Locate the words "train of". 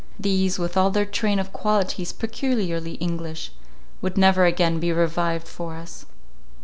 1.05-1.53